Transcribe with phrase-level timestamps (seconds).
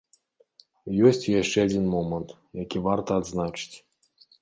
[1.09, 2.29] Ёсць і яшчэ адзін момант,
[2.65, 3.75] які варта адзначыць.